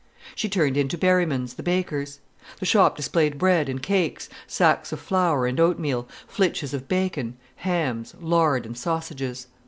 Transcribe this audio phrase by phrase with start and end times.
[0.33, 2.21] She turned into Berryman's, the baker's.
[2.59, 8.15] The shop displayed bread and cakes, sacks of flour and oatmeal, flitches of bacon, hams,
[8.19, 9.45] lard and sausages.